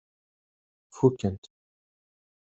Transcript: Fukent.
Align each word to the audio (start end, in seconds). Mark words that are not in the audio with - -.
Fukent. 0.95 1.43